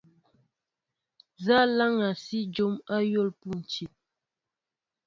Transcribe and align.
Nza 1.35 1.57
laŋga 1.77 2.09
si 2.23 2.37
jǒm 2.55 2.73
ayȏl 2.95 3.29
pȗntil? 3.39 3.91